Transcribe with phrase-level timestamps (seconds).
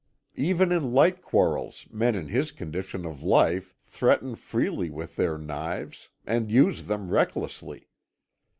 [0.39, 6.09] Even in light quarrels men in his condition of life threaten freely with their knives,
[6.25, 7.87] and use them recklessly.